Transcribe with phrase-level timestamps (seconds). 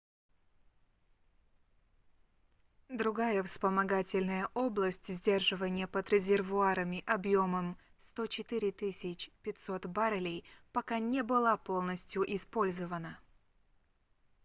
[2.89, 8.71] другая вспомогательная область сдерживания под резервуарами объемом 104
[9.43, 10.43] 500 баррелей
[10.73, 13.19] пока не была полностью использована